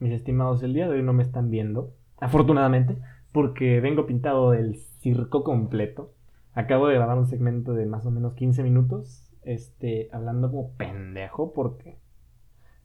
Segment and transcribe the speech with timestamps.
[0.00, 2.98] mis estimados, el día de hoy no me están viendo, afortunadamente,
[3.32, 6.12] porque vengo pintado del circo completo.
[6.54, 11.52] Acabo de grabar un segmento de más o menos 15 minutos, este, hablando como pendejo,
[11.52, 11.98] porque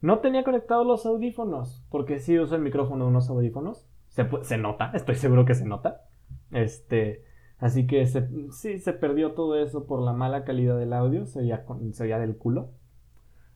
[0.00, 3.88] no tenía conectados los audífonos, porque sí uso el micrófono de unos audífonos.
[4.08, 6.02] Se, se nota, estoy seguro que se nota.
[6.50, 7.24] Este,
[7.58, 12.18] así que sí, se perdió todo eso por la mala calidad del audio, se veía,
[12.18, 12.70] del culo.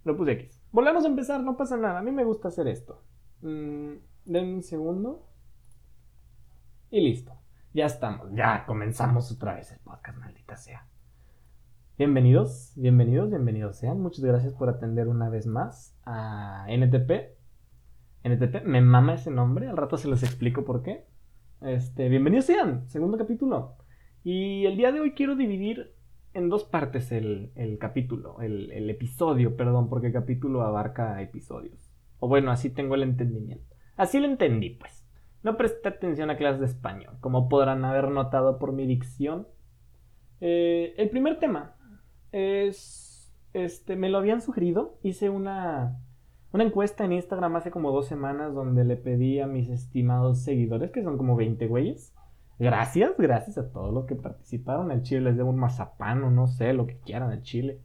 [0.04, 0.62] Lo puse X.
[0.72, 3.02] Volvemos a empezar, no pasa nada, a mí me gusta hacer esto.
[3.40, 5.28] Mm, denme un segundo.
[6.90, 7.32] Y listo.
[7.72, 8.30] Ya estamos.
[8.32, 10.86] Ya comenzamos otra vez el podcast, maldita sea.
[11.96, 14.00] Bienvenidos, bienvenidos, bienvenidos sean.
[14.00, 17.36] Muchas gracias por atender una vez más a NTP.
[18.24, 19.68] NTP, me mama ese nombre.
[19.68, 21.06] Al rato se los explico por qué.
[21.60, 23.76] Este, bienvenidos sean, segundo capítulo.
[24.24, 25.94] Y el día de hoy quiero dividir
[26.34, 31.87] en dos partes el, capítulo, el, el episodio, perdón, porque el capítulo abarca episodios.
[32.20, 33.76] O bueno, así tengo el entendimiento.
[33.96, 35.04] Así lo entendí, pues.
[35.42, 39.46] No presté atención a clases de español, como podrán haber notado por mi dicción.
[40.40, 41.76] Eh, el primer tema
[42.32, 43.32] es.
[43.54, 44.98] Este, me lo habían sugerido.
[45.02, 45.98] Hice una,
[46.52, 50.90] una encuesta en Instagram hace como dos semanas donde le pedí a mis estimados seguidores,
[50.90, 52.14] que son como 20 güeyes.
[52.58, 54.90] Gracias, gracias a todos los que participaron.
[54.90, 57.80] El Chile les debo un mazapán o no sé, lo que quieran el Chile.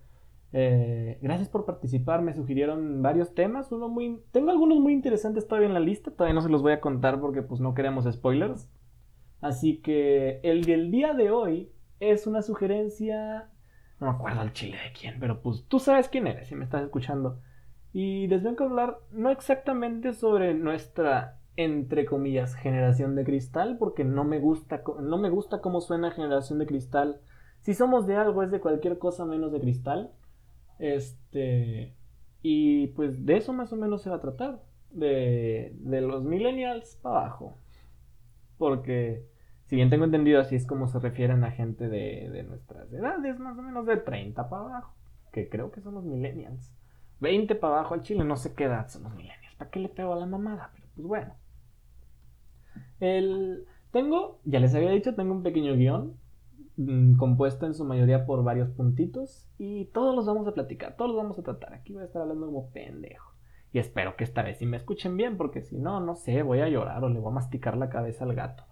[0.56, 4.22] Eh, gracias por participar, me sugirieron varios temas, uno muy...
[4.32, 7.20] Tengo algunos muy interesantes todavía en la lista, todavía no se los voy a contar
[7.20, 8.70] porque pues no queremos spoilers.
[9.42, 13.50] Así que el del día de hoy es una sugerencia...
[14.00, 16.66] No me acuerdo al chile de quién, pero pues tú sabes quién eres si me
[16.66, 17.40] estás escuchando.
[17.92, 24.04] Y les vengo a hablar no exactamente sobre nuestra entre comillas generación de cristal porque
[24.04, 27.22] no me gusta no me gusta cómo suena generación de cristal.
[27.60, 30.12] Si somos de algo es de cualquier cosa menos de cristal.
[30.84, 31.96] Este.
[32.42, 34.62] Y pues de eso más o menos se va a tratar.
[34.90, 37.58] De, de los millennials para abajo.
[38.58, 39.26] Porque,
[39.66, 43.40] si bien tengo entendido, así es como se refieren a gente de, de nuestras edades,
[43.40, 44.94] más o menos de 30 para abajo.
[45.32, 46.76] Que creo que son los millennials.
[47.22, 49.56] 20 para abajo al chile, no sé qué edad son los millennials.
[49.56, 50.70] ¿Para qué le pego a la mamada?
[50.76, 51.34] Pero pues bueno.
[53.00, 56.18] El, tengo, ya les había dicho, tengo un pequeño guion
[56.76, 61.12] Mm, compuesta en su mayoría por varios puntitos y todos los vamos a platicar, todos
[61.12, 61.74] los vamos a tratar.
[61.74, 63.32] Aquí voy a estar hablando como pendejo.
[63.72, 66.62] Y espero que esta vez sí me escuchen bien, porque si no, no sé, voy
[66.62, 68.64] a llorar o le voy a masticar la cabeza al gato.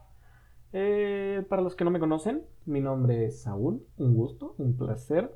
[0.74, 5.32] Eh, para los que no me conocen, mi nombre es Saúl, un gusto, un placer.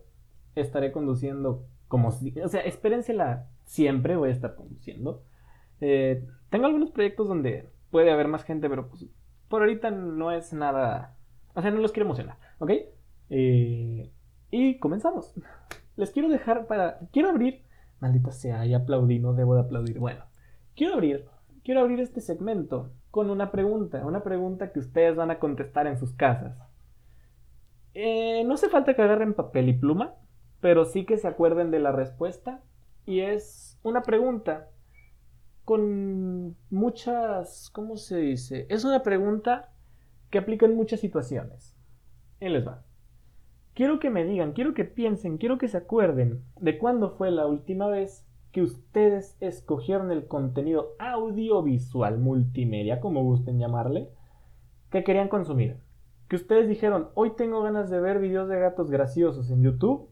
[0.56, 5.24] Estaré conduciendo como si, o sea, espérensela siempre, voy a estar conduciendo.
[5.82, 9.06] Eh, tengo algunos proyectos donde puede haber más gente, pero pues
[9.50, 11.16] por ahorita no es nada,
[11.54, 12.38] o sea, no los quiero emocionar.
[12.60, 12.72] ¿Ok?
[13.30, 14.12] Eh,
[14.52, 15.34] y comenzamos.
[15.96, 17.00] Les quiero dejar para...
[17.12, 17.64] Quiero abrir...
[18.00, 20.00] Maldita sea, ya aplaudí, no debo de aplaudir.
[20.00, 20.26] Bueno,
[20.76, 21.26] quiero abrir...
[21.64, 24.06] Quiero abrir este segmento con una pregunta.
[24.06, 26.58] Una pregunta que ustedes van a contestar en sus casas.
[27.94, 30.14] Eh, no hace falta que agarren papel y pluma,
[30.60, 32.62] pero sí que se acuerden de la respuesta.
[33.06, 34.70] Y es una pregunta
[35.64, 37.70] con muchas...
[37.72, 38.68] ¿Cómo se dice?
[38.70, 39.72] Es una pregunta
[40.30, 41.75] que aplica en muchas situaciones.
[42.52, 42.84] Les va.
[43.74, 47.46] Quiero que me digan, quiero que piensen, quiero que se acuerden de cuándo fue la
[47.46, 54.08] última vez que ustedes escogieron el contenido audiovisual multimedia, como gusten llamarle,
[54.92, 55.76] que querían consumir.
[56.30, 60.08] Que ustedes dijeron, hoy tengo ganas de ver videos de gatos graciosos en YouTube.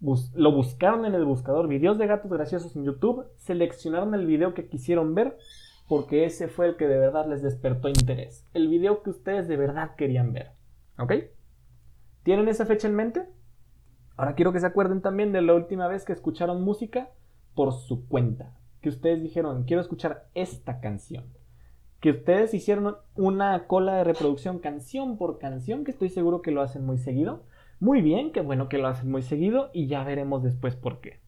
[0.00, 4.68] lo buscaron en el buscador, videos de gatos graciosos en YouTube, seleccionaron el video que
[4.68, 5.36] quisieron ver
[5.86, 8.46] porque ese fue el que de verdad les despertó interés.
[8.54, 10.52] El video que ustedes de verdad querían ver.
[10.98, 11.12] ¿Ok?
[12.22, 13.26] ¿Tienen esa fecha en mente?
[14.16, 17.08] Ahora quiero que se acuerden también de la última vez que escucharon música
[17.54, 18.54] por su cuenta.
[18.82, 21.24] Que ustedes dijeron, quiero escuchar esta canción.
[22.00, 26.60] Que ustedes hicieron una cola de reproducción canción por canción, que estoy seguro que lo
[26.60, 27.44] hacen muy seguido.
[27.78, 31.20] Muy bien, qué bueno que lo hacen muy seguido y ya veremos después por qué.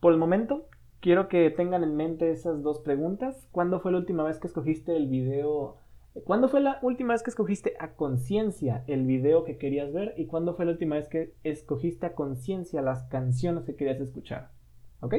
[0.00, 0.66] Por el momento,
[0.98, 3.48] quiero que tengan en mente esas dos preguntas.
[3.52, 5.76] ¿Cuándo fue la última vez que escogiste el video
[6.22, 10.14] ¿Cuándo fue la última vez que escogiste a conciencia el video que querías ver?
[10.16, 14.52] ¿Y cuándo fue la última vez que escogiste a conciencia las canciones que querías escuchar?
[15.00, 15.16] ¿Ok?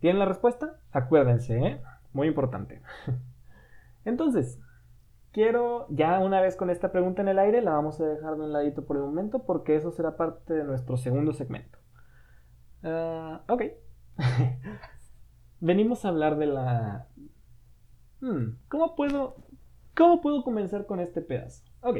[0.00, 0.80] ¿Tienen la respuesta?
[0.92, 1.82] Acuérdense, ¿eh?
[2.14, 2.80] Muy importante.
[4.06, 4.58] Entonces,
[5.32, 8.44] quiero, ya una vez con esta pregunta en el aire, la vamos a dejar de
[8.44, 11.78] un ladito por el momento porque eso será parte de nuestro segundo segmento.
[12.82, 13.62] Ah, ok.
[15.60, 17.08] Venimos a hablar de la...
[18.20, 19.47] Hmm, ¿Cómo puedo
[19.98, 21.64] ¿Cómo puedo comenzar con este pedazo?
[21.82, 21.96] Ok.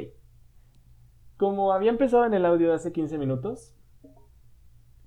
[1.36, 3.76] Como había empezado en el audio de hace 15 minutos,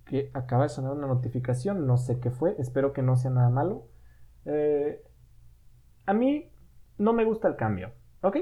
[0.06, 3.50] que acaba de sonar una notificación, no sé qué fue, espero que no sea nada
[3.50, 3.88] malo.
[4.44, 5.02] Eh,
[6.06, 6.52] a mí
[6.98, 7.94] no me gusta el cambio,
[8.24, 8.36] ¿ok?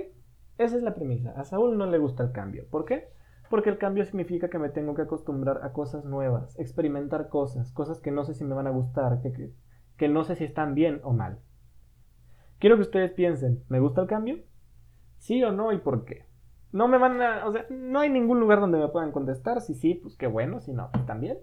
[0.57, 1.31] Esa es la premisa.
[1.39, 2.67] A Saúl no le gusta el cambio.
[2.71, 3.13] ¿Por qué?
[3.51, 7.99] Porque el cambio significa que me tengo que acostumbrar a cosas nuevas, experimentar cosas, cosas
[7.99, 9.53] que no sé si me van a gustar, que,
[9.95, 11.39] que, no sé si están bien o mal.
[12.59, 14.39] Quiero que ustedes piensen, ¿me gusta el cambio?
[15.17, 16.25] ¿Sí o no y por qué?
[16.71, 19.61] No me van a, o sea, no hay ningún lugar donde me puedan contestar.
[19.61, 21.37] Si sí, pues qué bueno, si no, pues también.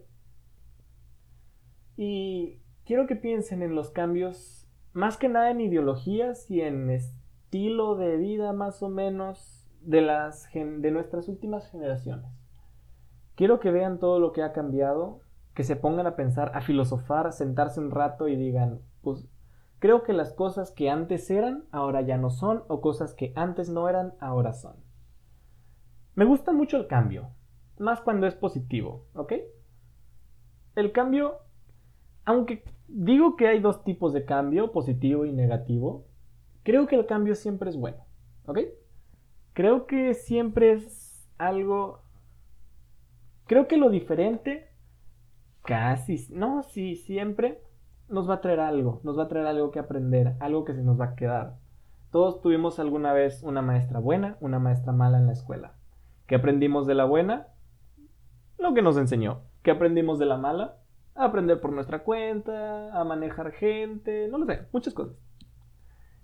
[1.97, 7.97] Y quiero que piensen en los cambios, más que nada en ideologías y en estilo
[7.97, 12.31] de vida más o menos de, las, de nuestras últimas generaciones.
[13.35, 15.21] Quiero que vean todo lo que ha cambiado,
[15.55, 19.27] que se pongan a pensar, a filosofar, a sentarse un rato y digan, pues
[19.87, 23.69] creo que las cosas que antes eran, ahora ya no son, o cosas que antes
[23.69, 24.75] no eran, ahora son.
[26.17, 27.31] Me gusta mucho el cambio,
[27.79, 29.35] más cuando es positivo, ¿ok?
[30.75, 31.39] El cambio,
[32.25, 36.09] aunque digo que hay dos tipos de cambio, positivo y negativo,
[36.65, 38.05] creo que el cambio siempre es bueno,
[38.47, 38.59] ¿ok?
[39.53, 42.03] Creo que siempre es algo...
[43.47, 44.69] Creo que lo diferente,
[45.63, 47.63] casi, no, sí, siempre
[48.09, 50.83] nos va a traer algo, nos va a traer algo que aprender, algo que se
[50.83, 51.57] nos va a quedar.
[52.11, 55.75] Todos tuvimos alguna vez una maestra buena, una maestra mala en la escuela.
[56.27, 57.49] ¿Qué aprendimos de la buena?
[58.59, 59.43] Lo que nos enseñó.
[59.63, 60.77] ¿Qué aprendimos de la mala?
[61.15, 65.17] A aprender por nuestra cuenta, a manejar gente, no lo sé, muchas cosas.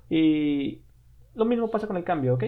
[0.08, 0.82] Y
[1.34, 2.44] lo mismo pasa con el cambio, ¿ok?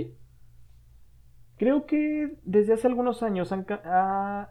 [1.56, 4.48] Creo que desde hace algunos años ha,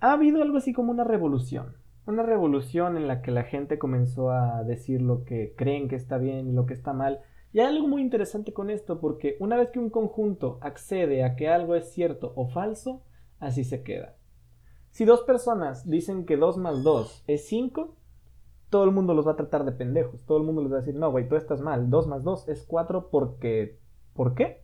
[0.00, 1.76] ha habido algo así como una revolución.
[2.08, 6.16] Una revolución en la que la gente comenzó a decir lo que creen que está
[6.16, 7.20] bien y lo que está mal
[7.52, 11.36] y hay algo muy interesante con esto porque una vez que un conjunto accede a
[11.36, 13.02] que algo es cierto o falso,
[13.40, 14.16] así se queda.
[14.90, 17.94] Si dos personas dicen que 2 más 2 es 5,
[18.70, 20.24] todo el mundo los va a tratar de pendejos.
[20.24, 21.90] Todo el mundo les va a decir, no, güey, tú estás mal.
[21.90, 23.78] 2 más 2 es 4 porque...
[24.14, 24.62] ¿Por qué?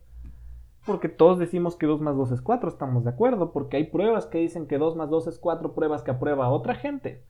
[0.85, 3.51] Porque todos decimos que 2 más 2 es 4, estamos de acuerdo.
[3.51, 6.75] Porque hay pruebas que dicen que 2 más 2 es 4, pruebas que aprueba otra
[6.75, 7.23] gente.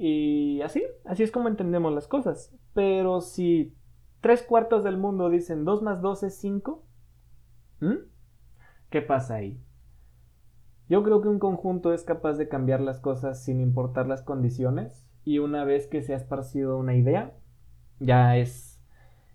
[0.00, 2.56] Y así, así es como entendemos las cosas.
[2.72, 3.74] Pero si
[4.20, 6.86] tres cuartos del mundo dicen 2 más 2 es 5.
[7.80, 7.94] ¿Mm?
[8.90, 9.60] ¿Qué pasa ahí?
[10.88, 15.06] Yo creo que un conjunto es capaz de cambiar las cosas sin importar las condiciones
[15.24, 17.34] y una vez que se ha esparcido una idea,
[17.98, 18.80] ya es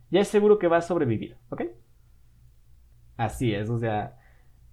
[0.09, 1.63] ya es seguro que va a sobrevivir, ¿ok?
[3.17, 4.17] Así es, o sea,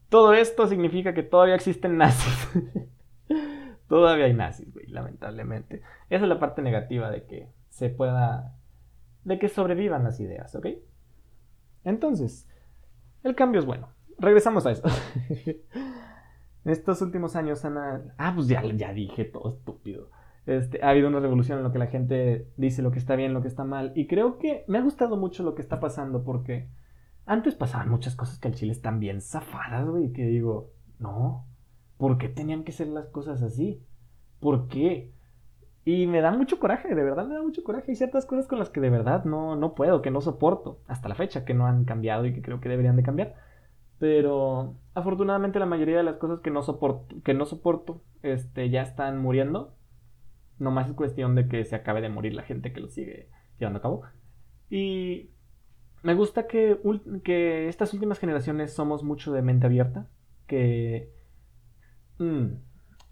[0.08, 2.48] todo esto significa que todavía existen nazis.
[3.90, 5.82] Todavía hay nazis, güey, lamentablemente.
[6.08, 8.56] Esa es la parte negativa de que se pueda
[9.24, 10.66] de que sobrevivan las ideas, ¿ok?
[11.84, 12.48] Entonces,
[13.22, 13.90] el cambio es bueno.
[14.18, 14.82] Regresamos a eso.
[16.64, 17.76] Estos últimos años han...
[18.16, 20.10] Ah, pues ya, ya dije todo estúpido.
[20.46, 23.34] Este, ha habido una revolución en lo que la gente dice lo que está bien,
[23.34, 23.92] lo que está mal.
[23.94, 26.68] Y creo que me ha gustado mucho lo que está pasando porque
[27.26, 30.12] antes pasaban muchas cosas que al Chile están bien zafadas, güey.
[30.12, 31.46] Que digo, no,
[32.00, 33.84] ¿por qué tenían que ser las cosas así?
[34.40, 35.12] ¿Por qué?
[35.84, 37.90] Y me da mucho coraje, de verdad me da mucho coraje.
[37.92, 41.10] Hay ciertas cosas con las que de verdad no, no puedo, que no soporto, hasta
[41.10, 43.34] la fecha, que no han cambiado y que creo que deberían de cambiar.
[43.98, 48.80] Pero afortunadamente la mayoría de las cosas que no soporto, que no soporto este, ya
[48.80, 49.76] están muriendo.
[50.58, 53.28] No más es cuestión de que se acabe de morir la gente que lo sigue
[53.58, 54.02] llevando a cabo.
[54.70, 55.32] Y
[56.02, 56.80] me gusta que,
[57.24, 60.08] que estas últimas generaciones somos mucho de mente abierta.
[60.46, 61.19] Que...
[62.20, 62.58] Mm,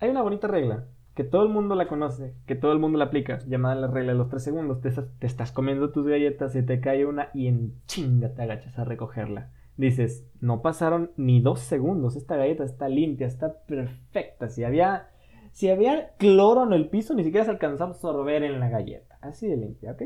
[0.01, 0.85] hay una bonita regla
[1.15, 4.13] que todo el mundo la conoce, que todo el mundo la aplica, llamada la regla
[4.13, 4.81] de los tres segundos.
[4.81, 4.93] Te,
[5.27, 9.51] estás comiendo tus galletas, se te cae una y en chinga te agachas a recogerla.
[9.77, 14.49] Dices, no pasaron ni dos segundos, esta galleta está limpia, está perfecta.
[14.49, 15.09] Si había,
[15.53, 19.19] si había cloro en el piso, ni siquiera se alcanzó a absorber en la galleta.
[19.21, 20.03] Así de limpia, ¿ok?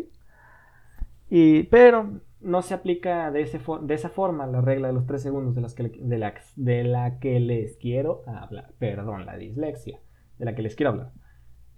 [1.28, 5.60] Y, pero no se aplica de, esa forma la regla de los tres segundos de,
[5.60, 8.72] las que, la, que les quiero hablar.
[8.78, 10.00] Perdón, la dislexia
[10.38, 11.12] de la que les quiero hablar.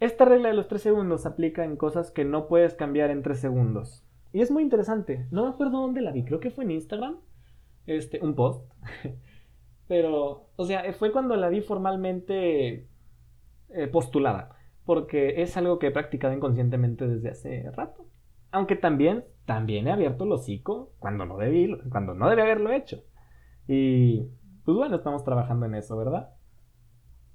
[0.01, 3.39] Esta regla de los 3 segundos aplica en cosas que no puedes cambiar en 3
[3.39, 4.05] segundos.
[4.33, 5.27] Y es muy interesante.
[5.31, 7.21] No me acuerdo dónde la vi, creo que fue en Instagram.
[7.87, 8.71] Este, un post.
[9.89, 12.89] Pero, o sea, fue cuando la vi formalmente
[13.71, 14.57] eh, postulada.
[14.85, 18.07] Porque es algo que he practicado inconscientemente desde hace rato.
[18.55, 23.03] Aunque también, también he abierto el hocico cuando no debí, cuando no debí haberlo hecho.
[23.67, 24.29] Y,
[24.65, 26.31] pues bueno, estamos trabajando en eso, ¿verdad?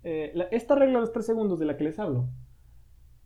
[0.04, 2.30] Eh, esta regla de los 3 segundos de la que les hablo,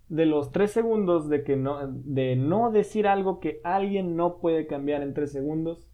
[0.09, 4.65] de los 3 segundos de, que no, de no decir algo que alguien no puede
[4.65, 5.87] cambiar en 3 segundos,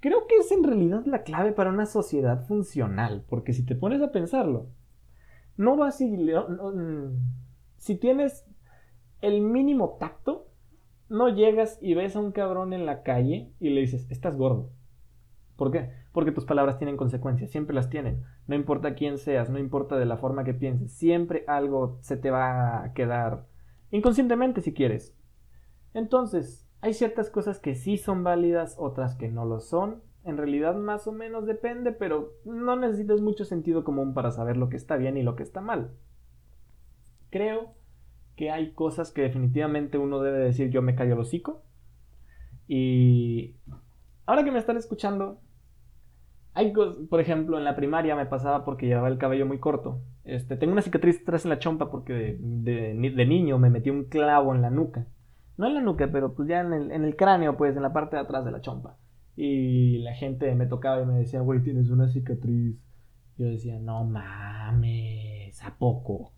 [0.00, 4.02] creo que es en realidad la clave para una sociedad funcional, porque si te pones
[4.02, 4.66] a pensarlo,
[5.56, 6.04] no vas a...
[6.04, 7.20] Mm,
[7.76, 8.44] si tienes
[9.20, 10.48] el mínimo tacto,
[11.08, 14.70] no llegas y ves a un cabrón en la calle y le dices, estás gordo.
[15.56, 15.90] ¿Por qué?
[16.12, 18.22] Porque tus palabras tienen consecuencias, siempre las tienen.
[18.46, 22.30] No importa quién seas, no importa de la forma que pienses, siempre algo se te
[22.30, 23.46] va a quedar
[23.90, 25.16] inconscientemente si quieres.
[25.94, 30.02] Entonces, hay ciertas cosas que sí son válidas, otras que no lo son.
[30.24, 34.68] En realidad más o menos depende, pero no necesitas mucho sentido común para saber lo
[34.68, 35.92] que está bien y lo que está mal.
[37.30, 37.74] Creo
[38.36, 41.62] que hay cosas que definitivamente uno debe decir yo me callo el hocico.
[42.68, 43.56] Y
[44.26, 45.40] ahora que me están escuchando,
[46.52, 50.02] hay por ejemplo, en la primaria me pasaba porque llevaba el cabello muy corto.
[50.24, 54.54] Este, tengo una cicatriz atrás en la chompa porque de, niño me metí un clavo
[54.54, 55.06] en la nuca.
[55.56, 57.92] No en la nuca, pero pues ya en el, en el cráneo, pues en la
[57.92, 58.98] parte de atrás de la chompa.
[59.36, 62.76] Y la gente me tocaba y me decía, güey, tienes una cicatriz.
[63.38, 66.32] Yo decía, no mames, ¿a poco?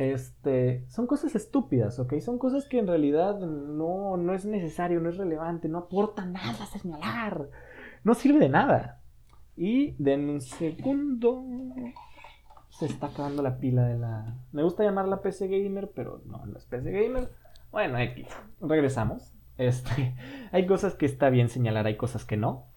[0.00, 2.20] Este, son cosas estúpidas, ¿ok?
[2.20, 6.56] Son cosas que en realidad no, no es necesario, no es relevante, no aporta nada
[6.62, 7.50] a señalar,
[8.02, 9.02] no sirve de nada.
[9.58, 11.44] Y de un segundo
[12.70, 14.38] se está acabando la pila de la...
[14.52, 17.28] Me gusta llamarla PC Gamer, pero no, no es PC Gamer.
[17.70, 18.26] Bueno, X,
[18.62, 19.34] regresamos.
[19.58, 20.14] Este,
[20.50, 22.68] hay cosas que está bien señalar, hay cosas que no.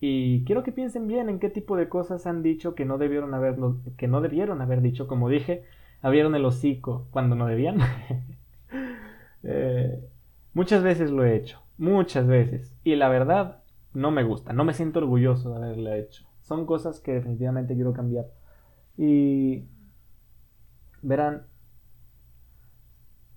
[0.00, 3.32] Y quiero que piensen bien en qué tipo de cosas han dicho que no debieron
[3.32, 3.56] haber,
[3.96, 5.64] que no debieron haber dicho, como dije
[6.02, 7.78] abrieron el hocico cuando no debían.
[9.44, 10.08] Eh,
[10.54, 12.76] muchas veces lo he hecho, muchas veces.
[12.84, 16.24] Y la verdad, no me gusta, no me siento orgulloso de haberlo hecho.
[16.42, 18.26] Son cosas que definitivamente quiero cambiar.
[18.96, 19.64] Y
[21.02, 21.46] verán,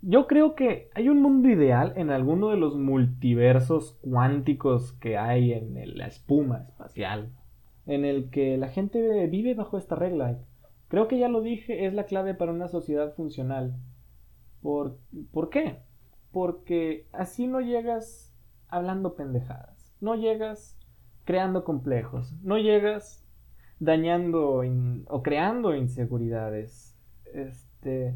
[0.01, 5.53] yo creo que hay un mundo ideal en alguno de los multiversos cuánticos que hay
[5.53, 7.31] en la espuma espacial,
[7.87, 10.37] en el que la gente vive bajo esta regla
[10.87, 13.75] Creo que ya lo dije, es la clave para una sociedad funcional.
[14.61, 14.97] ¿Por,
[15.31, 15.79] ¿Por qué?
[16.31, 18.33] Porque así no llegas
[18.67, 20.77] hablando pendejadas, no llegas
[21.23, 23.25] creando complejos, no llegas
[23.79, 24.61] dañando
[25.07, 26.97] o creando inseguridades.
[27.33, 28.15] Este,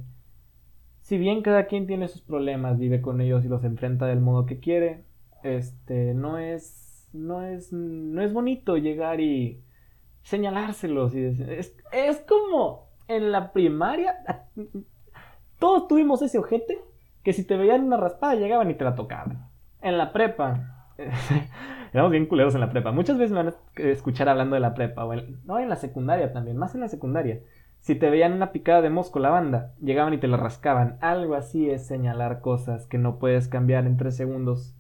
[1.02, 4.46] si bien cada quien tiene sus problemas, vive con ellos y los enfrenta del modo
[4.46, 5.04] que quiere,
[5.44, 9.64] este, no es, no es, no es bonito llegar y
[10.24, 14.16] señalárselos y decir, es, es como en la primaria,
[15.60, 16.80] todos tuvimos ese ojete
[17.24, 19.50] que si te veían una raspada llegaban y te la tocaban.
[19.82, 20.88] En la prepa,
[21.94, 22.92] éramos bien culeros en la prepa.
[22.92, 25.14] Muchas veces me van a escuchar hablando de la prepa, o
[25.46, 27.42] no, en la secundaria también, más en la secundaria.
[27.80, 30.98] Si te veían una picada de mosco la banda, llegaban y te la rascaban.
[31.02, 34.76] Algo así es señalar cosas que no puedes cambiar en tres segundos.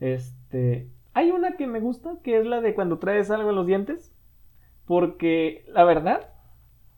[0.00, 0.90] Este.
[1.14, 4.11] Hay una que me gusta, que es la de cuando traes algo en los dientes.
[4.86, 6.30] Porque la verdad,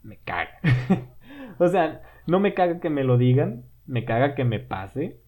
[0.03, 0.59] me caga.
[1.59, 5.21] o sea, no me caga que me lo digan, me caga que me pase.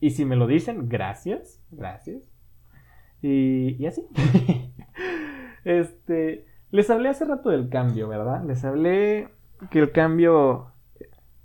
[0.00, 2.22] Y si me lo dicen, gracias, gracias.
[3.22, 4.06] Y, y así.
[5.64, 8.44] este, les hablé hace rato del cambio, ¿verdad?
[8.44, 9.28] Les hablé
[9.70, 10.72] que el cambio,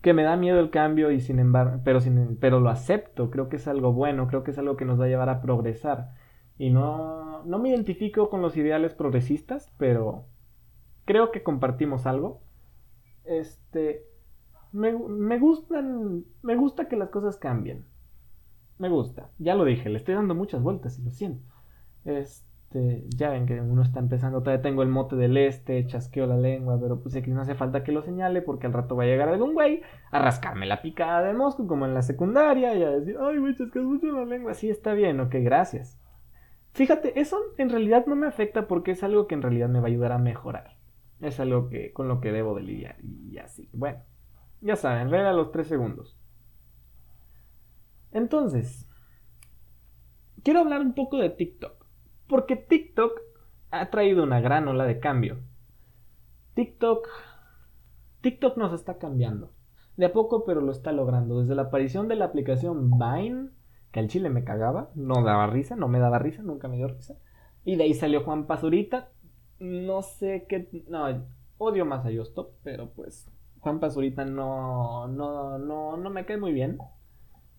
[0.02, 3.50] que me da miedo el cambio y sin embargo, pero, sin, pero lo acepto, creo
[3.50, 6.12] que es algo bueno, creo que es algo que nos va a llevar a progresar.
[6.58, 10.26] Y no, no me identifico con los ideales progresistas, pero
[11.06, 12.42] creo que compartimos algo.
[13.26, 14.06] Este,
[14.72, 17.86] me, me gustan, me gusta que las cosas cambien.
[18.78, 21.46] Me gusta, ya lo dije, le estoy dando muchas vueltas y lo siento.
[22.04, 26.36] Este, ya ven que uno está empezando, todavía tengo el mote del este, chasqueo la
[26.36, 29.08] lengua, pero pues aquí no hace falta que lo señale porque al rato va a
[29.08, 29.82] llegar algún güey
[30.12, 33.56] a rascarme la picada de mosco como en la secundaria y a decir, ay güey,
[33.56, 35.98] chasqueas mucho la lengua, sí está bien, ok, gracias.
[36.76, 39.86] Fíjate, eso en realidad no me afecta porque es algo que en realidad me va
[39.86, 40.78] a ayudar a mejorar.
[41.22, 42.98] Es algo que, con lo que debo de lidiar.
[43.02, 43.70] Y así.
[43.72, 44.00] Bueno,
[44.60, 46.20] ya saben, regla los tres segundos.
[48.12, 48.90] Entonces,
[50.44, 51.86] quiero hablar un poco de TikTok.
[52.28, 53.22] Porque TikTok
[53.72, 55.38] ha traído una gran ola de cambio.
[56.56, 57.08] TikTok.
[58.20, 59.54] TikTok nos está cambiando.
[59.96, 61.40] De a poco, pero lo está logrando.
[61.40, 63.52] Desde la aparición de la aplicación Vine,
[63.96, 66.90] que al chile me cagaba, no daba risa, no me daba risa, nunca me dio
[66.90, 67.16] risa.
[67.64, 69.08] Y de ahí salió Juan Pazurita,
[69.58, 70.68] no sé qué.
[70.90, 71.26] No,
[71.58, 73.32] odio más a Yostop, pero pues.
[73.62, 76.78] Juan Pazurita no, no, no, no me cae muy bien.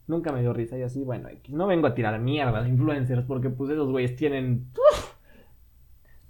[0.06, 3.48] Nunca me dio risa y así, bueno, no vengo a tirar mierda de influencers porque
[3.48, 4.70] pues esos güeyes tienen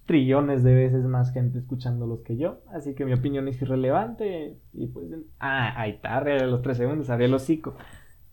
[0.07, 2.61] trillones de veces más gente escuchándolos que yo.
[2.69, 4.57] Así que mi opinión es irrelevante.
[4.73, 5.09] Y pues,
[5.41, 7.75] ah, ahí está, de los tres segundos, abrí el hocico.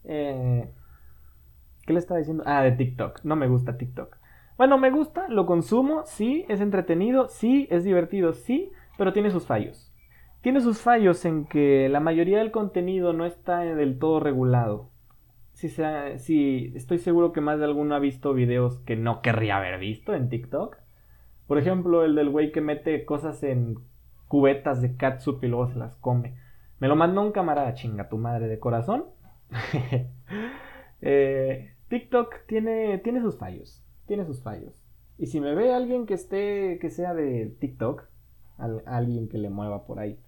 [0.04, 0.70] Eh,
[1.86, 2.44] ¿Qué le estaba diciendo?
[2.46, 3.22] Ah, de TikTok.
[3.24, 4.18] No me gusta TikTok.
[4.58, 9.46] Bueno, me gusta, lo consumo, sí, es entretenido, sí, es divertido, sí, pero tiene sus
[9.46, 9.92] fallos.
[10.42, 14.90] Tiene sus fallos en que la mayoría del contenido no está del todo regulado.
[15.54, 20.14] si, estoy seguro que más de alguno ha visto videos que no querría haber visto
[20.14, 20.78] en TikTok.
[21.48, 23.80] Por ejemplo, el del güey que mete cosas en
[24.28, 26.36] cubetas de catsup y luego se las come.
[26.80, 29.06] Me lo mandó un camarada, chinga tu madre de corazón.
[31.06, 33.84] Eh, TikTok tiene, tiene sus fallos.
[34.08, 34.74] Tiene sus fallos.
[35.20, 38.06] Y si me ve alguien que esté, que sea de TikTok,
[38.58, 40.20] alguien que le mueva por ahí.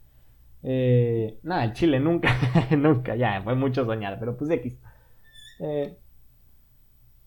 [0.61, 2.29] Eh, nada, el Chile nunca,
[2.77, 4.77] nunca, ya, fue mucho soñar, pero pues X.
[5.59, 5.97] Eh,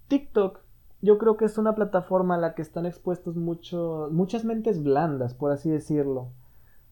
[0.06, 0.60] TikTok,
[1.02, 5.34] yo creo que es una plataforma a la que están expuestos mucho, muchas mentes blandas,
[5.34, 6.30] por así decirlo.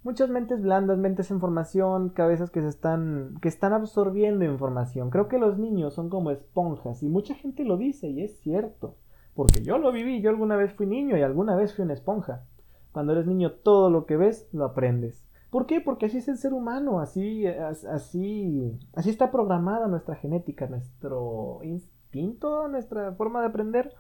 [0.07, 5.11] Muchas mentes blandas, mentes en formación, cabezas que se están, que están absorbiendo información.
[5.11, 8.95] Creo que los niños son como esponjas y mucha gente lo dice y es cierto.
[9.35, 12.45] Porque yo lo viví, yo alguna vez fui niño y alguna vez fui una esponja.
[12.93, 15.27] Cuando eres niño todo lo que ves lo aprendes.
[15.51, 15.81] ¿Por qué?
[15.81, 22.69] Porque así es el ser humano, así, así, así está programada nuestra genética, nuestro instinto,
[22.69, 23.93] nuestra forma de aprender.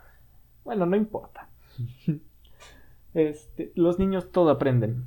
[0.62, 1.50] Bueno, no importa.
[3.14, 5.06] Este, los niños todo aprenden.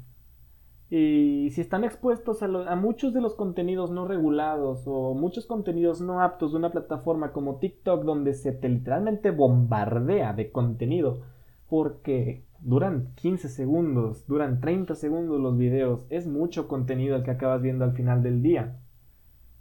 [0.91, 6.21] Y si están expuestos a, muchos de los contenidos no regulados o muchos contenidos no
[6.21, 11.21] aptos de una plataforma como TikTok donde se te literalmente bombardea de contenido
[11.69, 17.61] porque duran 15 segundos, duran 30 segundos los videos, es mucho contenido el que acabas
[17.61, 18.79] viendo al final del día.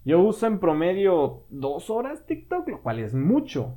[0.07, 3.77] Yo uso en promedio dos horas TikTok, lo cual es mucho.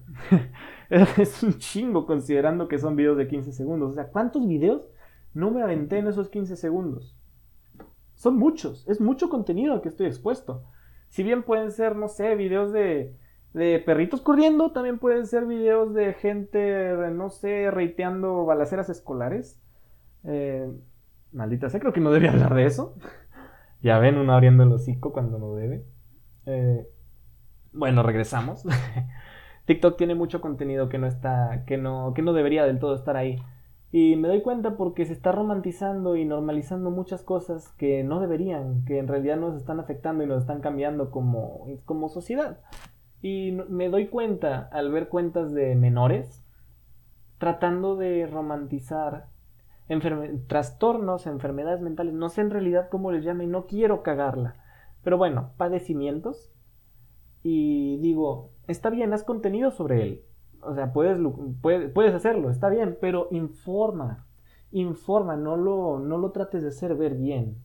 [0.89, 3.91] es un chingo considerando que son videos de 15 segundos.
[3.91, 4.87] O sea, ¿cuántos videos
[5.33, 7.17] no me aventé en esos 15 segundos?
[8.21, 10.63] Son muchos, es mucho contenido al que estoy expuesto.
[11.09, 13.15] Si bien pueden ser, no sé, videos de
[13.53, 19.61] de perritos corriendo, también pueden ser videos de gente, no sé, reiteando balaceras escolares.
[20.23, 20.71] Eh,
[21.33, 22.95] maldita sea, creo que no debía hablar de eso.
[23.81, 25.85] ya ven, uno abriendo el hocico cuando no debe.
[26.45, 26.87] Eh,
[27.73, 28.63] bueno, regresamos.
[29.65, 33.17] TikTok tiene mucho contenido que no está, que no, que no debería del todo estar
[33.17, 33.37] ahí.
[33.91, 38.85] Y me doy cuenta porque se está romantizando y normalizando muchas cosas que no deberían,
[38.85, 42.59] que en realidad nos están afectando y nos están cambiando como, como sociedad.
[43.21, 46.43] Y me doy cuenta al ver cuentas de menores
[47.37, 49.27] tratando de romantizar
[50.47, 54.55] trastornos, enfermedades mentales, no sé en realidad cómo les llame no quiero cagarla.
[55.03, 56.53] Pero bueno, padecimientos.
[57.43, 60.25] Y digo, está bien, haz contenido sobre él.
[60.63, 61.19] O sea, puedes,
[61.61, 64.27] puedes, hacerlo, está bien, pero informa.
[64.71, 67.57] Informa, no lo, no lo trates de hacer ver bien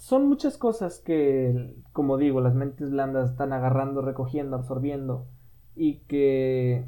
[0.00, 5.26] son muchas cosas que, como digo, las mentes blandas están agarrando, recogiendo, absorbiendo.
[5.76, 6.86] Y que...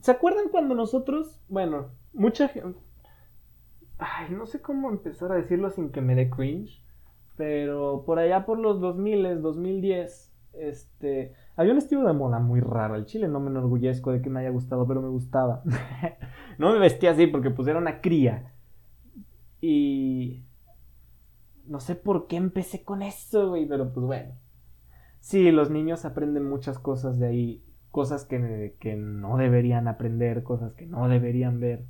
[0.00, 2.80] ¿Se acuerdan cuando nosotros, bueno, mucha gente...
[3.98, 6.82] Ay, no sé cómo empezar a decirlo sin que me dé cringe.
[7.36, 11.34] Pero por allá por los 2000, 2010, este...
[11.56, 12.94] Había un estilo de moda muy raro.
[12.96, 15.62] El chile no me enorgullezco de que me haya gustado, pero me gustaba.
[16.58, 18.54] no me vestía así porque pues era una cría.
[19.60, 20.44] Y
[21.66, 24.34] no sé por qué empecé con eso, güey, pero pues bueno.
[25.20, 30.74] Sí, los niños aprenden muchas cosas de ahí, cosas que, que no deberían aprender, cosas
[30.74, 31.86] que no deberían ver.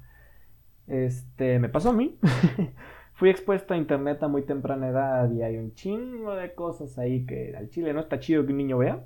[0.87, 2.19] Este, me pasó a mí.
[3.15, 7.27] Fui expuesto a internet a muy temprana edad y hay un chingo de cosas ahí
[7.27, 9.05] que al chile no está chido que un niño vea.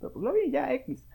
[0.00, 1.06] Pero pues lo vi ya X.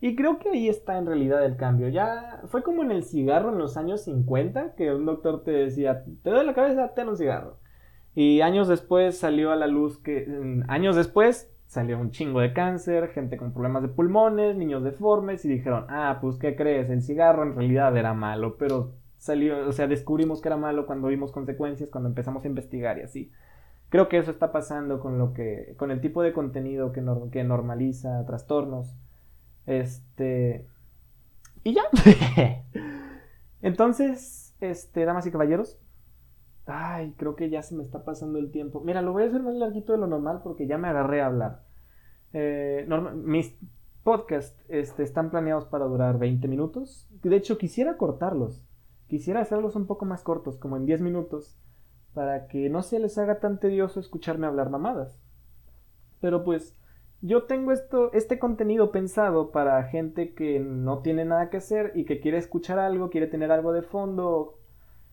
[0.00, 1.88] Y creo que ahí está en realidad el cambio.
[1.88, 6.04] Ya fue como en el cigarro en los años 50 que un doctor te decía,
[6.22, 7.58] te doy la cabeza, ten un cigarro.
[8.14, 10.26] Y años después salió a la luz que,
[10.68, 15.48] años después salió un chingo de cáncer, gente con problemas de pulmones, niños deformes y
[15.48, 16.88] dijeron, ah, pues ¿qué crees?
[16.90, 18.92] El cigarro en realidad era malo, pero
[19.26, 23.02] salió, o sea, descubrimos que era malo cuando vimos consecuencias, cuando empezamos a investigar y
[23.02, 23.32] así.
[23.88, 27.44] Creo que eso está pasando con lo que, con el tipo de contenido que, que
[27.44, 28.96] normaliza trastornos.
[29.66, 30.66] Este,
[31.62, 31.82] y ya.
[33.62, 35.78] Entonces, este, damas y caballeros,
[36.66, 38.80] Ay, creo que ya se me está pasando el tiempo.
[38.80, 41.26] Mira, lo voy a hacer más larguito de lo normal porque ya me agarré a
[41.26, 41.62] hablar.
[42.32, 43.56] Eh, mis
[44.02, 47.08] podcasts este, están planeados para durar 20 minutos.
[47.22, 48.65] De hecho, quisiera cortarlos.
[49.08, 51.58] Quisiera hacerlos un poco más cortos, como en 10 minutos,
[52.14, 55.20] para que no se les haga tan tedioso escucharme hablar mamadas.
[56.20, 56.76] Pero pues,
[57.20, 62.04] yo tengo esto, este contenido pensado para gente que no tiene nada que hacer y
[62.04, 64.58] que quiere escuchar algo, quiere tener algo de fondo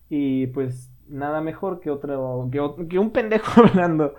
[0.08, 4.14] y pues nada mejor que otro que, un pendejo hablando.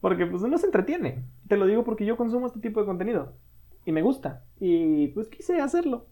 [0.00, 1.24] Porque pues uno se entretiene.
[1.48, 3.32] Te lo digo porque yo consumo este tipo de contenido.
[3.86, 4.44] Y me gusta.
[4.60, 6.06] Y pues quise hacerlo.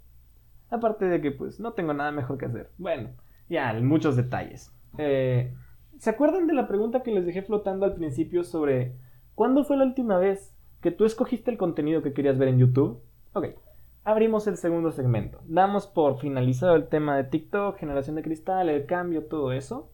[0.72, 2.70] Aparte de que pues no tengo nada mejor que hacer.
[2.78, 3.10] Bueno,
[3.48, 4.74] ya, muchos detalles.
[4.98, 5.54] Eh,
[5.98, 8.96] ¿Se acuerdan de la pregunta que les dejé flotando al principio sobre
[9.34, 13.00] cuándo fue la última vez que tú escogiste el contenido que querías ver en YouTube.
[13.32, 13.46] Ok,
[14.04, 15.40] abrimos el segundo segmento.
[15.46, 19.92] Damos por finalizado el tema de TikTok, generación de cristal, el cambio, todo eso.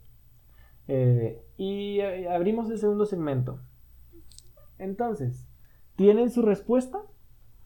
[0.89, 3.61] Eh, y eh, abrimos el segundo segmento.
[4.79, 5.47] Entonces,
[5.95, 7.03] ¿tienen su respuesta?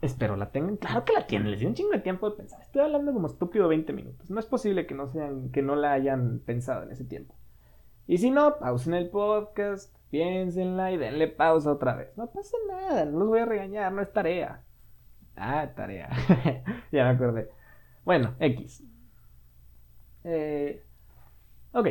[0.02, 0.76] Espero la tengan.
[0.76, 1.52] Claro que la tienen.
[1.52, 2.60] Les di un chingo de tiempo de pensar.
[2.60, 4.30] Estoy hablando como estúpido 20 minutos.
[4.30, 7.36] No es posible que no sean, que no la hayan pensado en ese tiempo.
[8.08, 12.16] Y si no, pausen el podcast, piénsenla y denle pausa otra vez.
[12.16, 14.64] No pasa nada, no los voy a regañar, no es tarea.
[15.36, 16.10] Ah, tarea.
[16.92, 17.48] ya me acordé.
[18.04, 18.82] Bueno, X.
[20.24, 20.84] Eh,
[21.72, 21.86] ok.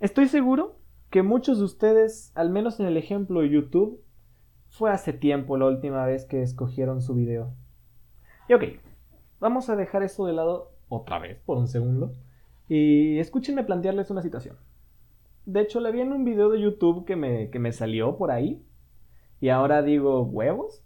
[0.00, 4.04] Estoy seguro que muchos de ustedes, al menos en el ejemplo de YouTube,
[4.76, 7.54] fue hace tiempo la última vez que escogieron su video.
[8.46, 8.62] Y ok,
[9.40, 12.14] vamos a dejar eso de lado otra vez por un segundo.
[12.68, 14.56] Y escúchenme plantearles una situación.
[15.46, 18.30] De hecho, la vi en un video de YouTube que me, que me salió por
[18.30, 18.62] ahí.
[19.40, 20.84] Y ahora digo, ¿huevos?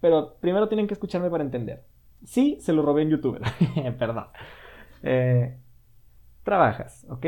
[0.00, 1.84] Pero primero tienen que escucharme para entender.
[2.24, 3.40] Sí, se lo robé en YouTube.
[3.98, 4.26] Perdón.
[5.02, 5.58] Eh,
[6.42, 7.26] trabajas, ¿ok?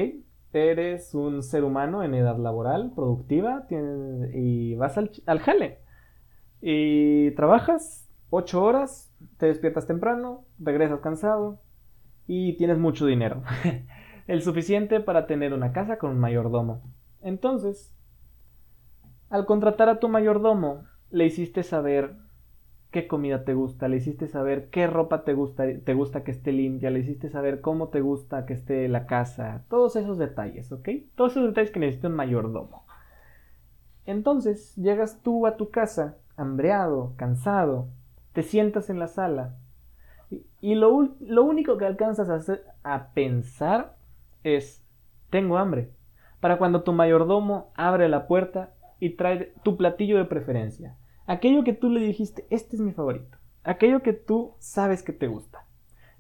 [0.55, 3.67] Eres un ser humano en edad laboral, productiva,
[4.33, 5.88] y vas al, al jale.
[6.61, 11.61] Y trabajas 8 horas, te despiertas temprano, regresas cansado
[12.27, 13.43] y tienes mucho dinero.
[14.27, 16.83] El suficiente para tener una casa con un mayordomo.
[17.23, 17.95] Entonces,
[19.31, 22.17] al contratar a tu mayordomo, le hiciste saber
[22.91, 26.53] qué comida te gusta, le hiciste saber qué ropa te gusta, te gusta que esté
[26.53, 30.89] limpia, le hiciste saber cómo te gusta que esté la casa, todos esos detalles, ¿ok?
[31.15, 32.87] Todos esos detalles que necesita un mayordomo.
[34.07, 37.89] Entonces, llegas tú a tu casa hambreado, cansado,
[38.33, 39.57] te sientas en la sala
[40.61, 43.97] y, lo, único que alcanzas a, hacer, a pensar
[44.43, 44.85] es,
[45.31, 45.91] tengo hambre.
[46.41, 50.97] Para cuando tu mayordomo abre la puerta y trae tu platillo de preferencia.
[51.27, 53.39] Aquello que tú le dijiste, este es mi favorito.
[53.65, 55.67] Aquello que tú sabes que te gusta.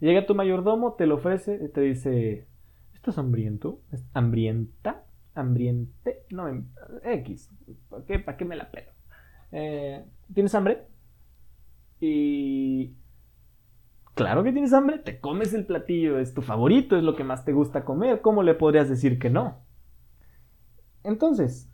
[0.01, 2.47] Llega tu mayordomo, te lo ofrece y te dice,
[2.95, 3.81] ¿estás hambriento?
[4.13, 5.05] ¿Hambrienta?
[5.35, 6.25] ¿Hambriente?
[6.31, 6.49] No,
[7.05, 7.51] X.
[7.89, 8.98] ¿Para qué, ¿Para qué me la pelo?
[9.53, 10.87] Eh, ¿Tienes hambre?
[12.01, 12.95] Y...
[14.15, 17.45] Claro que tienes hambre, te comes el platillo, es tu favorito, es lo que más
[17.45, 19.61] te gusta comer, ¿cómo le podrías decir que no?
[21.05, 21.71] Entonces,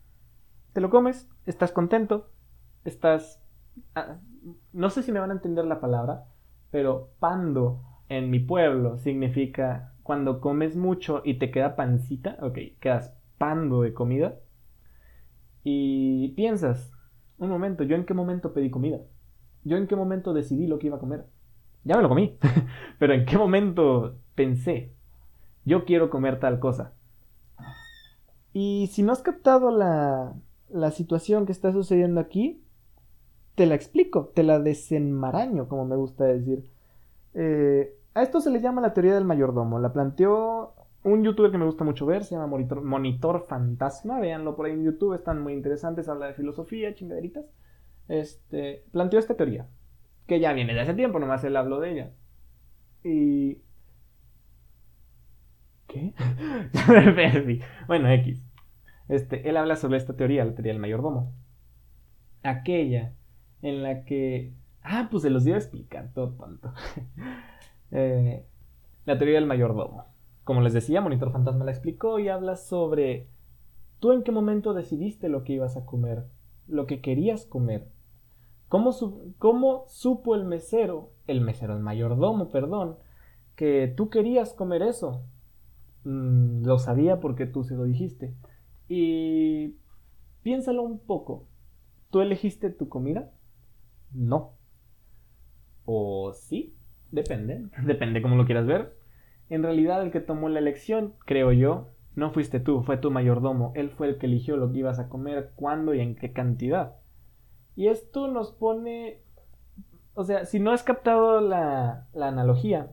[0.73, 2.31] te lo comes, estás contento,
[2.85, 3.43] estás...
[3.95, 4.19] Ah,
[4.73, 6.27] no sé si me van a entender la palabra,
[6.71, 13.17] pero pando en mi pueblo significa cuando comes mucho y te queda pancita, ok, quedas
[13.39, 14.39] pando de comida
[15.65, 16.93] y piensas,
[17.39, 19.01] un momento, ¿yo en qué momento pedí comida?
[19.65, 21.27] ¿Yo en qué momento decidí lo que iba a comer?
[21.85, 22.39] Ya me lo comí,
[22.99, 24.93] pero ¿en qué momento pensé?
[25.65, 26.93] Yo quiero comer tal cosa.
[28.53, 30.35] Y si no has captado la,
[30.69, 32.63] la situación que está sucediendo aquí,
[33.55, 36.71] te la explico, te la desenmaraño, como me gusta decir.
[37.35, 39.79] Eh, a esto se le llama la teoría del mayordomo.
[39.79, 44.67] La planteó un youtuber que me gusta mucho ver, se llama Monitor, Fantasma, véanlo por
[44.67, 47.45] ahí en YouTube, están muy interesantes, habla de filosofía, chingaderitas.
[48.09, 49.69] Este, planteó esta teoría,
[50.27, 52.11] que ya viene de hace tiempo, nomás él habló de ella.
[53.05, 53.59] Y...
[55.87, 56.15] ¿Qué?
[57.87, 58.43] Bueno, X.
[59.09, 61.35] Este, él habla sobre esta teoría, la teoría del mayordomo.
[62.43, 63.13] Aquella
[63.61, 64.55] en la que...
[64.83, 66.73] Ah, pues se los iba a explicar, todo tonto.
[67.97, 68.45] Eh,
[69.05, 70.14] la teoría del mayordomo
[70.45, 73.29] como les decía, Monitor Fantasma la explicó y habla sobre
[73.99, 76.27] tú en qué momento decidiste lo que ibas a comer,
[76.67, 77.89] lo que querías comer.
[78.69, 82.97] ¿Cómo, supo el mesero, el mesero, el mayordomo, perdón,
[83.55, 85.25] que tú querías comer eso?
[86.05, 88.35] Mm, lo sabía porque tú se lo dijiste.
[88.89, 89.77] Y
[90.43, 91.47] piénsalo un poco.
[92.11, 93.31] ¿Tú elegiste tu comida?
[94.13, 94.55] No.
[95.85, 96.75] ¿O sí?
[97.13, 97.69] Depende.
[97.85, 99.04] Depende cómo lo quieras ver.
[99.49, 103.73] En realidad el que tomó la elección, creo yo, no fuiste tú, fue tu mayordomo.
[103.75, 106.97] Él fue el que eligió lo que ibas a comer, cuándo y en qué cantidad.
[107.77, 109.21] Y esto nos pone...
[110.15, 112.93] O sea, si no has captado la, analogía,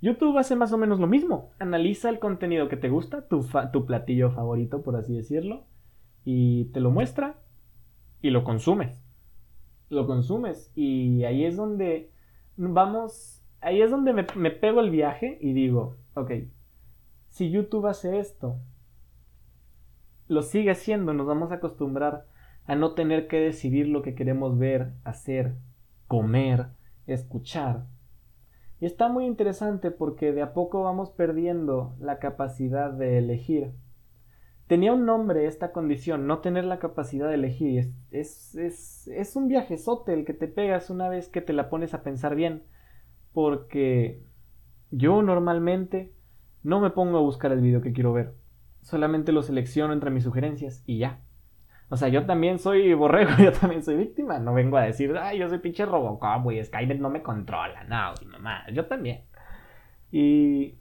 [0.00, 1.50] YouTube hace más o menos lo mismo.
[1.60, 5.66] Analiza el contenido que te gusta, tu, tu platillo favorito, por así decirlo,
[6.24, 7.36] y te lo muestra
[8.20, 9.00] y lo consumes.
[9.88, 12.10] Lo consumes y ahí es donde
[12.56, 16.32] vamos ahí es donde me, pego el viaje y digo, ok,
[17.28, 18.58] si YouTube hace esto,
[20.28, 22.26] lo sigue haciendo, nos vamos a acostumbrar
[22.66, 25.56] a no tener que decidir lo que queremos ver, hacer,
[26.06, 26.68] comer,
[27.06, 27.86] escuchar.
[28.80, 33.72] Y está muy interesante porque de a poco vamos perdiendo la capacidad de elegir.
[34.66, 37.92] tenía un nombre esta condición, no tener la capacidad de elegir.
[38.12, 41.92] Es, es, es, un viajezote el que te pegas una vez que te la pones
[41.92, 42.62] a pensar bien.
[43.32, 44.22] Porque
[44.90, 46.12] yo normalmente
[46.62, 48.34] no me pongo a buscar el video que quiero ver.
[48.82, 51.20] Solamente lo selecciono entre mis sugerencias y ya.
[51.88, 54.38] O sea, yo también soy borrego, yo también soy víctima.
[54.38, 57.84] No vengo a decir, ay, yo soy pinche Robocop, güey, Skynet no me controla.
[57.84, 59.24] No, mamá, yo también.
[60.10, 60.78] Y...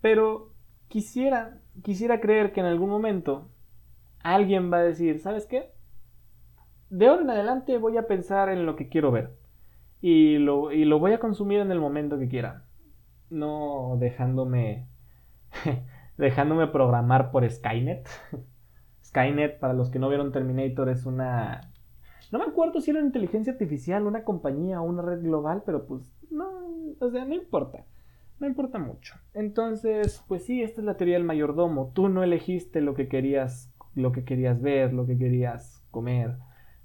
[0.00, 0.54] Pero
[0.86, 3.50] quisiera, quisiera creer que en algún momento
[4.22, 5.72] alguien va a decir, ¿sabes qué?
[6.90, 9.37] De ahora en adelante voy a pensar en lo que quiero ver.
[10.00, 12.64] Y lo, y lo voy a consumir en el momento que quiera.
[13.30, 14.88] No dejándome...
[16.18, 18.08] dejándome programar por Skynet.
[19.04, 21.72] Skynet, para los que no vieron Terminator, es una...
[22.30, 25.86] No me acuerdo si era una inteligencia artificial, una compañía o una red global, pero
[25.86, 26.46] pues no,
[27.00, 27.86] o sea, no importa.
[28.38, 29.14] No importa mucho.
[29.34, 31.90] Entonces, pues sí, esta es la teoría del mayordomo.
[31.94, 36.36] Tú no elegiste lo que querías, lo que querías ver, lo que querías comer.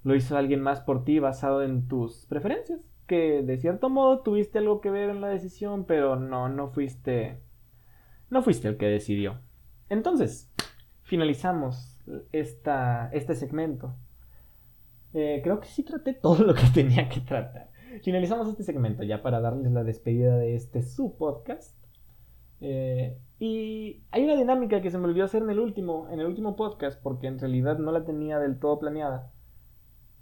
[0.04, 2.80] Lo hizo alguien más por ti basado en tus preferencias.
[3.08, 7.42] Que de cierto modo tuviste algo que ver en la decisión, pero no, no fuiste.
[8.30, 9.42] No fuiste el que decidió.
[9.90, 10.52] Entonces,
[11.04, 12.00] finalizamos
[12.32, 13.96] esta, este segmento.
[15.14, 19.22] Eh, creo que sí traté todo lo que tenía que tratar finalizamos este segmento ya
[19.22, 21.78] para darles la despedida de este su podcast.
[22.62, 26.26] Eh, y hay una dinámica que se me olvidó hacer en el último, en el
[26.26, 29.32] último podcast, porque en realidad no la tenía del todo planeada.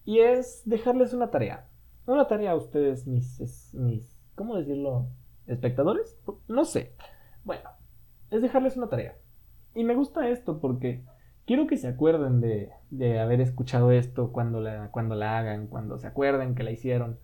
[0.03, 1.67] Y es dejarles una tarea.
[2.11, 3.39] Una tarea a ustedes, mis,
[3.73, 5.07] mis, ¿cómo decirlo?
[5.47, 6.19] ¿Espectadores?
[6.49, 6.93] No sé.
[7.45, 7.69] Bueno,
[8.29, 9.15] es dejarles una tarea.
[9.73, 11.05] Y me gusta esto porque
[11.45, 15.97] quiero que se acuerden de, de haber escuchado esto cuando la, cuando la hagan, cuando
[15.99, 17.17] se acuerden que la hicieron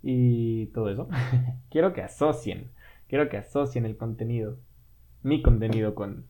[0.00, 1.06] y todo eso.
[1.70, 2.72] quiero que asocien,
[3.08, 4.56] quiero que asocien el contenido,
[5.22, 6.28] mi contenido con,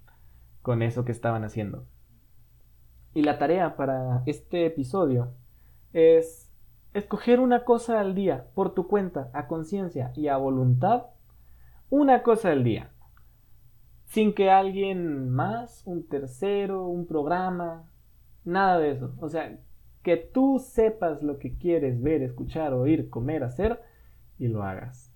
[0.62, 1.87] con eso que estaban haciendo.
[3.14, 5.33] Y la tarea para este episodio
[5.92, 6.50] es
[6.94, 11.07] escoger una cosa al día, por tu cuenta, a conciencia y a voluntad,
[11.90, 12.92] una cosa al día.
[14.04, 17.90] Sin que alguien más, un tercero, un programa,
[18.44, 19.14] nada de eso.
[19.18, 19.59] O sea,
[20.02, 23.83] que tú sepas lo que quieres ver, escuchar, oír, comer, hacer
[24.38, 25.12] y lo hagas.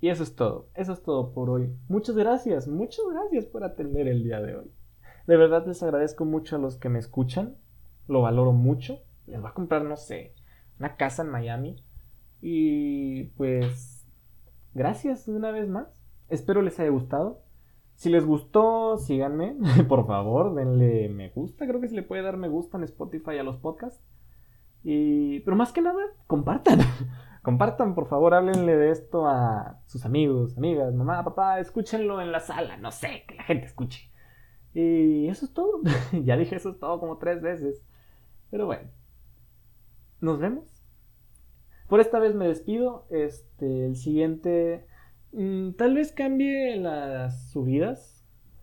[0.00, 1.72] Y eso es todo, eso es todo por hoy.
[1.88, 4.70] Muchas gracias, muchas gracias por atender el día de hoy.
[5.26, 7.56] De verdad les agradezco mucho a los que me escuchan,
[8.08, 9.00] lo valoro mucho.
[9.26, 10.34] Les voy a comprar, no sé,
[10.78, 11.76] una casa en Miami.
[12.40, 14.06] Y pues,
[14.74, 15.88] gracias una vez más.
[16.28, 17.42] Espero les haya gustado.
[17.94, 19.56] Si les gustó, síganme,
[19.88, 21.66] por favor, denle me gusta.
[21.66, 24.04] Creo que se le puede dar me gusta en Spotify a los podcasts.
[24.84, 26.78] Y, pero más que nada, compartan.
[27.42, 32.40] compartan, por favor, háblenle de esto a sus amigos, amigas, mamá, papá, escúchenlo en la
[32.40, 34.12] sala, no sé, que la gente escuche.
[34.74, 35.80] Y eso es todo.
[36.24, 37.82] ya dije eso es todo como tres veces.
[38.50, 38.88] Pero bueno,
[40.20, 40.84] nos vemos.
[41.88, 43.06] Por esta vez me despido.
[43.10, 44.86] Este, el siguiente
[45.32, 48.14] Mm, tal vez cambie las subidas.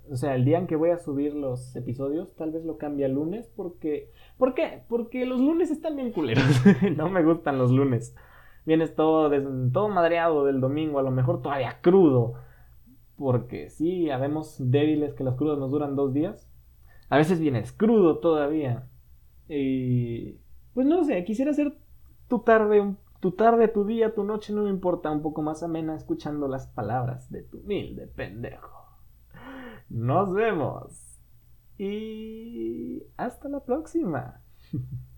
[0.10, 3.06] O sea, el día en que voy a subir los episodios, tal vez lo cambie
[3.06, 4.12] al lunes porque...
[4.38, 4.84] ¿Por qué?
[4.88, 6.46] Porque los lunes están bien culeros.
[6.96, 8.16] no me gustan los lunes.
[8.66, 9.32] Vienes todo,
[9.72, 12.36] todo madreado del domingo, a lo mejor todavía crudo.
[13.18, 16.52] Porque sí, habemos débiles que los crudos nos duran dos días.
[17.10, 18.88] A veces vienes crudo todavía.
[19.50, 20.40] Y...
[20.76, 21.76] Pues no sé, quisiera hacer
[22.28, 25.96] tu tarde tu tarde, tu día, tu noche no me importa, un poco más amena
[25.96, 28.86] escuchando las palabras de tu humilde pendejo.
[29.90, 31.20] Nos vemos.
[31.80, 34.42] Y hasta la próxima.